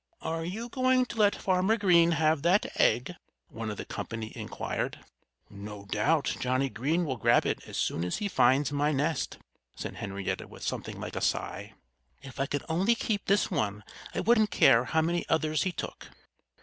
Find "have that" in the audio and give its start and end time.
2.13-2.65